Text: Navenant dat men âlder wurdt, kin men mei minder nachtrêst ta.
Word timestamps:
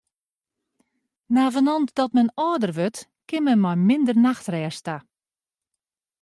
Navenant 1.35 1.87
dat 1.97 2.11
men 2.15 2.33
âlder 2.47 2.73
wurdt, 2.77 2.99
kin 3.27 3.43
men 3.45 3.59
mei 3.63 3.77
minder 3.89 4.15
nachtrêst 4.25 4.83
ta. 4.87 4.97